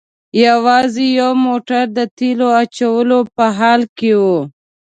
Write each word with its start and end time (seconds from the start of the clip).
یوازې 0.45 1.05
یو 1.19 1.31
موټر 1.45 1.83
د 1.97 1.99
تیلو 2.17 2.47
اچولو 2.61 3.19
په 3.35 3.45
حال 3.57 3.81
کې 3.97 4.11
و. 4.21 4.23